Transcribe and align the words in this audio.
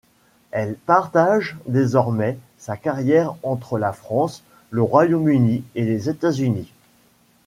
Elle 0.49 0.77
partage 0.83 1.57
désormais 1.67 2.39
sa 2.57 2.75
carrière 2.75 3.35
entre 3.43 3.77
la 3.77 3.93
France, 3.93 4.41
le 4.71 4.81
Royaume-Uni 4.81 5.63
et 5.75 5.85
les 5.85 6.09
États-Unis. 6.09 6.71